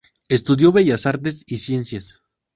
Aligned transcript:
Estudió 0.29 0.71
bellas 0.71 1.05
artes 1.05 1.43
y 1.45 1.57
ciencias. 1.59 2.23